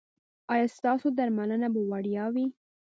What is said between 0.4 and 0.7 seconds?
ایا